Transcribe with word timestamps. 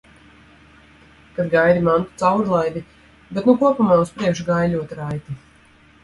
Kad 1.33 1.49
gaidi 1.55 1.83
mantu 1.87 2.15
caurlaidi, 2.21 2.81
bet 3.39 3.49
nu 3.49 3.55
kopumā 3.59 3.97
uz 4.05 4.13
priekšu 4.15 4.47
gāja 4.47 4.71
ļoti 4.73 4.99
raiti. 5.01 5.37